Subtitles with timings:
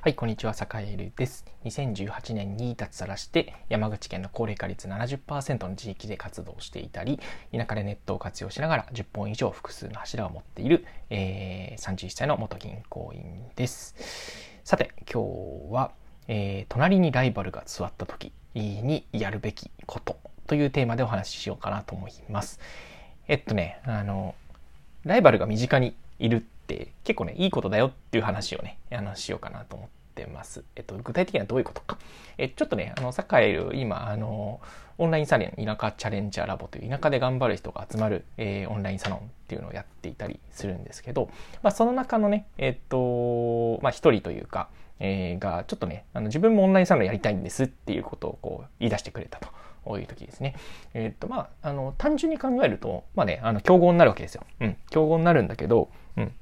[0.00, 1.44] はい、こんにちは、坂井です。
[1.64, 7.18] 2018年に脱サラして、山口県の高齢化率70%の地域で活動していたり、
[7.52, 13.96] 田舎でネットを活用しながら10本以上複数の柱を持っている、えー、31歳の元銀行員です。
[14.62, 15.20] さて、今
[15.68, 15.90] 日は、
[16.28, 22.60] えー、隣にライバルが座った時にやるべきことというテーマでお話ししようかなと思います。
[23.26, 24.36] えっとね、あの、
[25.02, 30.64] ライバルが身近にいるって結構ね、いいことだよっていう話をね、あの、しようかなと思ってます。
[30.76, 31.98] えっと、具体的にはどういうことか。
[32.36, 34.60] え、ちょっとね、あの、サッカーる今、あの、
[34.98, 41.30] オンラインサロン、田舎チャレンジャーラボという田舎で頑張る人が集まる、えー、オンラインサロンっていうのをやっていたりするんですけど、
[41.62, 44.68] まあ、その中のね、えっと、まあ、一人というか、
[45.00, 49.48] えー、が、ちょっとね、あの、自分もオンラインサロンやりたいんですっていうことをこう、言い出してくれたと。
[49.88, 50.54] こういう時ですね。
[50.92, 54.44] えー、っと、まあ、あの、単純に考えると、まあね、あの、競合になるわけですよ。
[54.60, 56.32] うん、競合になるんだけど、うん、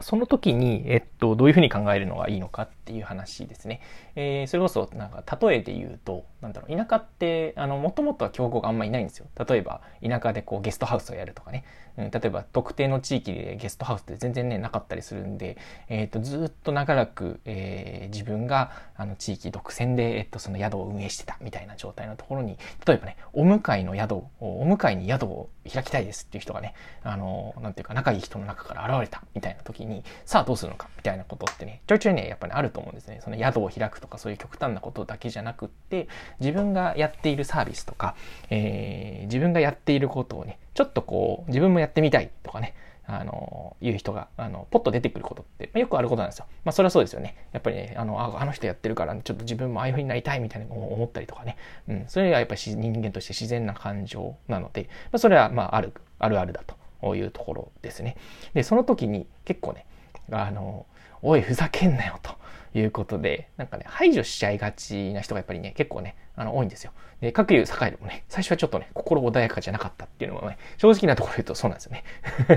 [0.00, 3.80] その時に、えっと、どういうふうに考えるのがいいのかっていう話ですね。
[4.14, 9.26] えー、それこそ、なんか、例えで言うと、なんだろう、田舎って、あの、もともとは競合があんまりいないんですよ。
[9.48, 11.64] 例えば、田舎でこう、ゲストハウスをやるとかね。
[11.96, 15.56] うん、例えば、特定の地域でゲストハウスって全然ね、なかったりするんで、
[15.88, 33.20] えっ、と、ずっと長らく、えー、自分が、あの、地域独占で、えっと、その宿を運営してたみたいな状態のところに、例えばね、お向かいの宿を、お向かいに宿を開きたいですっていう人がね、あの、なんていうか、仲いい人の中から現れたみたいな時に、さあどうするのかみたいなことってね、ちょいちょいね、やっぱり、ね、あると思うんですね。
[33.22, 36.08] その宿を開くとかそういう極端なことだけじゃなくって、
[36.40, 38.14] 自分がやっているサービスとか、
[38.50, 42.74] えー、自分がやっていることをね、ちょっとこう、自分もやってみたいとかね、
[43.08, 46.46] あの、言う人が、あの、ポッと出てくることって、まあ、よくあることなんですよ。
[46.64, 47.36] まあ、それはそうですよね。
[47.52, 51.56] やっぱりね、あの、あの人やってるから、ちょっと自分もああいう風になりたいみたいな思ったりとかね。
[51.88, 56.62] うん、それがやっぱり人間として自然な感情なので、まあ、それは、まあ、ある、あるあるだ
[57.00, 58.16] というところですね。
[58.54, 59.86] で、その時に結構ね、
[60.32, 60.86] あの、
[61.22, 62.34] おい、ふざけんなよと
[62.74, 66.92] いうことで、なんかね、排除しちゃいがちな人がやっぱりね、結構ね、あの、多いんですよ。
[67.20, 72.04] で、各有栄でもね、最初はちょっとね、心穏やかじゃなかったっていうのもね、正直なところ言うとそうなんですよね。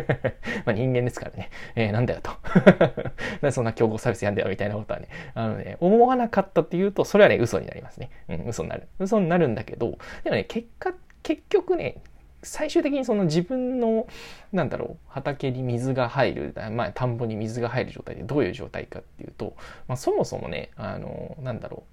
[0.65, 2.31] まあ人間ですからね、えー、なんだよと。
[2.43, 8.09] なんでそんな競合サービスやんだよみたいなことはね、あのね、思わなかったっていうと、それはね、嘘になりますね。
[8.27, 8.87] うん、嘘になる。
[8.99, 12.01] 嘘になるんだけど、でもね、結果、結局ね、
[12.41, 14.07] 最終的にその自分の、
[14.51, 19.55] なんだろう、畑に水が入る、まあ、田んぼに水が入る状態でどういう状態かっていうと、
[19.87, 21.83] まあ、そもそもね、あの、なんだろ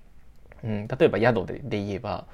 [0.62, 2.26] う、うん、例えば宿でで言えば、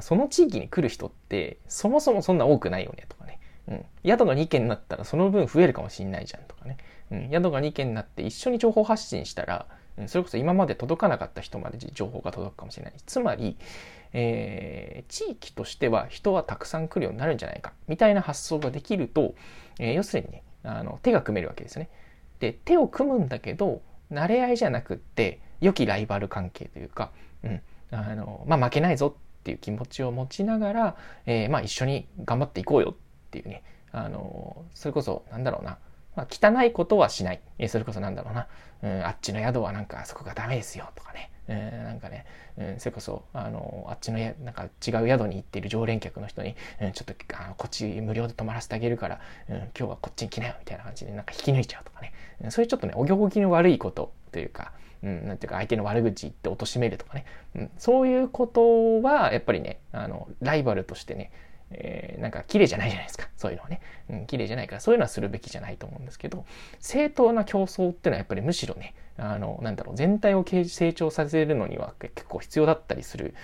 [0.00, 3.38] その地域に来る人って、そもそもそんな多くないよねとかね。
[3.68, 6.76] うん、宿が2軒になったらその分増えるかもしんないじゃんとかね。
[7.10, 9.66] うん、宿が2軒になって一緒に情報発信したら、
[10.06, 12.94] それこそ今まで届かなかった人まで情報が届くかもしれない。
[13.06, 13.56] つまり、
[14.18, 19.34] えー、地域としては人はたくさん来るようになるんじゃないか、みたいな発想ができると、
[19.78, 21.90] えー、要するにね、あの、手が組めるわけですね。
[22.40, 27.10] で、手を組むんだけど、慣れ合いじゃなくって、良きライバル関係というか、
[27.44, 27.60] うん、
[27.90, 30.96] あの、まあ、負けないぞっていう気持ちを持ちながら、
[31.26, 33.62] えー、まあ、一緒に頑張っていこうよっていうね、
[33.92, 35.76] あの、それこそ、なんだろうな、
[36.14, 37.40] まあ、汚いことはしない。
[37.58, 38.48] えそれこそなんだろうな、
[38.82, 41.30] うん、あっちの宿はなんかあそこがダメですよとかね。
[41.48, 42.26] えー、なんかね、
[42.58, 44.70] うん、それこそ、あの、あっちのや、なんか違う
[45.06, 52.12] 宿に行っている常連客の人に、うん、ちょっと、あの、こっち無料で泊まらせてあげるから、うん、今日はこっちに来なよ、みたいな感じで、なんか引き抜いちゃうとかね。
[52.42, 57.24] うん、そういうちょっとね、お行儀の悪いことというか、うん、なんていうか相手の悪口言って貶めるとかね、
[57.54, 61.30] うん、そういうことは、やっぱりね、あの、ライバルとしてね、
[61.70, 63.28] えー、なんか綺麗じゃないじゃないですか。
[63.36, 63.80] そういうのはね。
[64.08, 66.44] うん、綺麗じゃないから、そういうのはするべきじゃないと思うんですけど、
[66.78, 73.34] 正当な競争っていうのはやっぱりむしろね、あの、なんだろう、全体を成長させるのには結構必要だったりする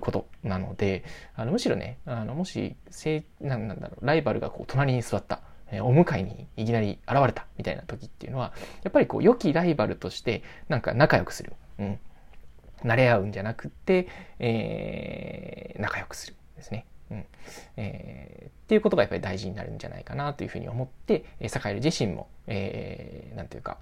[0.00, 1.04] ことなので、
[1.34, 8.52] あのむしろね、あのもし、せなんなんだろう、ライバルがこう隣に座った、えお迎えにいきなり現れたみたいな時っていうのは、
[8.82, 11.54] やっぱりこう、良きライバルとしてなんか仲良くする。
[11.78, 11.98] うん。
[12.84, 14.08] 慣れ合うんじゃなくて、
[14.38, 16.84] えー、仲良くするですね。
[17.10, 17.24] うん。
[17.76, 23.78] えー、っていうことがやっぱり大事になるんじゃないかなというふうに思って、えー、坂井自身も、えー、なんていうか、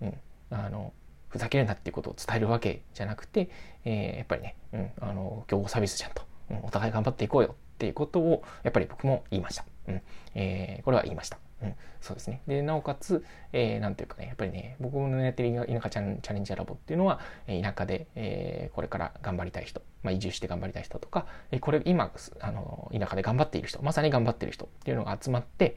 [0.00, 0.14] うん、
[0.50, 0.92] あの、
[1.28, 3.50] ふざけるなっていうことを伝えるわけじゃなくて、
[3.84, 9.64] えー、やっぱりね、うん、あの、競合サービスちゃんと、うん、お互い頑張っていこうよっていうことを、やっぱり僕も言いました。
[9.88, 10.02] うん、
[10.34, 11.38] えー、これは言いました。
[11.62, 12.42] うん、そうですね。
[12.46, 21.26] で、なおかつ、えー、なんていうかね、やっぱりね、僕のやってる田舎チャレンジャーラボっていうのは、田舎で、えー、これから頑張りたい人、まあ、移住して頑張りたい人とか、
[21.60, 25.76] これ今、あの、田舎で頑張っている人、まさに頑張っている人っていうのが集まって、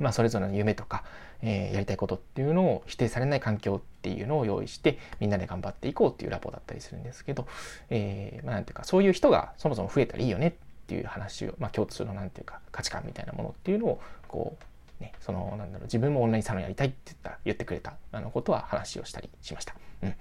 [0.00, 1.04] まあ、それぞれの夢とか、
[1.42, 7.46] えー、やりたいことっていうのを否定されない環境っていうのを用意して、みんなで頑張っていこうっていうラボだったりするんですけど、
[7.90, 10.52] えー、まあ、なんていうか、そういう人がそもそも増えたらいいよねっ
[10.86, 14.64] ていう話を、まあ、共通のなんていうか、価値観みたいなものっていうのを、こう、
[15.02, 19.74] ね、その、なんだろう、自分もオンラインサロンやりたいって言った言ってくれた、あの、ことは話をしたりしました。
[20.02, 20.14] うん。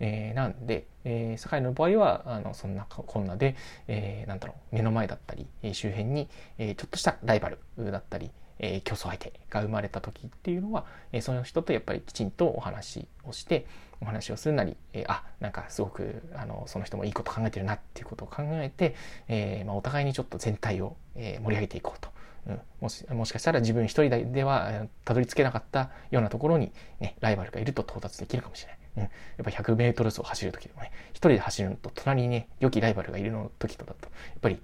[0.00, 3.56] えー、なんで、えー、の場合は、あの、そんなこんなで、
[3.88, 6.28] えー、なんだろう、目の前だったり、え周辺に、
[6.58, 7.58] えー、ちょっとしたライバル
[7.90, 13.66] だったり、えー、競争相手が生まれた時っていうのは、えー、その人とやっぱりきちんとお話をして
[14.00, 18.94] お話をするなり、えー、あなんかすごくあのその人もいいこと考えてるなっていうことを考えて、
[19.28, 22.13] えーまあ、お互いにちょっと全体を、えー、盛り上げていこうと。
[22.46, 28.78] うん、もしもしかしたら自分一人ではたどり着けなかったようなところに、ね、ライバルがいると到達できるかもしれない。
[28.96, 29.10] うん、やっ
[29.44, 34.60] ぱ 100m 走を走る時でもね一人で走るのと隣にね良きライバルがいるの時とだとやっぱり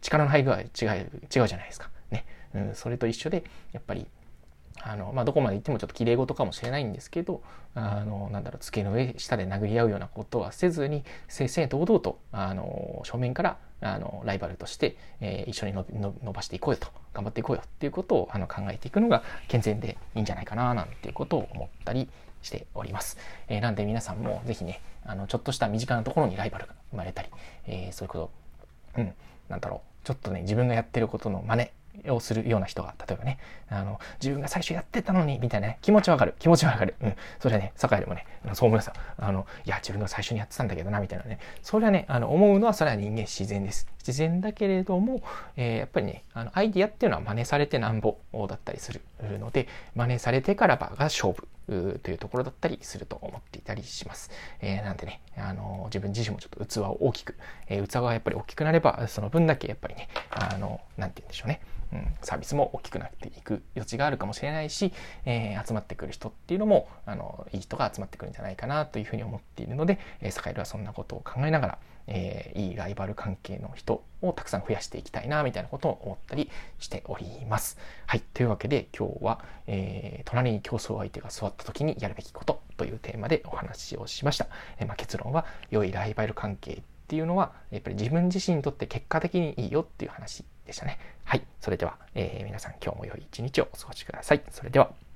[0.00, 0.66] 力の入り具合違う
[1.34, 1.90] 違うじゃないですか。
[2.10, 4.06] ね、うん、それと一緒でやっぱり
[4.80, 7.42] あの、まあ、どこまで行ってもちょっと綺麗事かもしれないんですけど、
[7.74, 22.08] あの、なんだろう、机の上、下で殴り合うようなことはせずに、正々堂々と、あの、正面から、あの、ライバルとして、えー、一緒に伸ばしていこうよと、頑張っていこうよっていうことをあの考えていくのが健全でいいんじゃないかな、なんていうことを思ったり
[22.42, 23.18] しております。
[23.48, 27.28] えー、なんで皆さんもぜひね、あの、ちょっとした身近なところにライバルが生まれたり、
[27.66, 28.30] えー、そういうこ
[28.94, 29.14] と、うん、
[29.48, 31.70] なんだろう、ちょっとね、自分がやってることの真似
[32.08, 36.94] をするような人が、例えばね、あの、自分が最初やってたのに、みたいなね、気持ちわかる、気持ちわかる。
[37.02, 37.14] うん。
[37.38, 38.94] それはね、酒井でもね、そう思いますよ。
[39.18, 41.38] あの、いや、自分が最初にやってたんだけどな、みたいなね。
[41.62, 43.86] それはね、あの、思うのは、それは人間自然です。
[44.06, 45.22] 自然だけれども、
[45.56, 48.18] えー、やっぱりね、あの、アイディアっていうのは真似されてなんぼ
[48.48, 49.00] だったりする
[49.38, 51.48] ので、真似されてからばが勝負。
[52.02, 54.30] というところだったりすると思っていたりします。
[54.60, 57.36] えー、なんでね、あの自分自身もちょっと器を大きく、
[57.68, 61.60] えー、器がやっぱり大きくなれば、その分だけやっぱりね、あの、なんて言うんでしょうね、
[61.92, 64.92] うん、サービスも大きくなっていく余地があるかもしれないし、
[65.24, 77.78] えー、集まってくる人っていうのもあのいい人が集まってくるんじゃないかなというふうに思っているので、えー、サカエルはそんなことを考えながら、えー、いいライバル関係の人をたくさん増やしていきたいなみたいなことを思ったりしております。
[78.06, 78.20] はい。
[78.34, 84.46] というわけで今日は、えー、隣に競争相手が座った時にやるべきことというテーマでお話をしました。
[84.78, 90.98] えー、まあ、結論は良いライバル関係っていうのはやっぱり自分自身にとって結果的にいいよっていう話でしたね。
[91.24, 91.42] はい。
[91.60, 94.42] それでは、え、皆さん今日も良い一日をお過ごしください。
[94.50, 95.11] それでは。